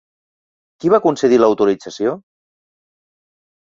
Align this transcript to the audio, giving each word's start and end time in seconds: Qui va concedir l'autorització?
Qui 0.85 0.93
va 0.95 1.01
concedir 1.05 1.41
l'autorització? 1.43 2.19